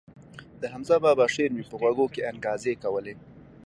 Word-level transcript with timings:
د 0.61 0.63
حمزه 0.73 0.97
بابا 1.03 1.25
شعر 1.33 1.51
مې 1.55 1.63
په 1.71 1.75
غوږو 1.79 2.05
کښې 2.13 2.21
انګازې 2.31 2.73
کولې. 2.83 3.13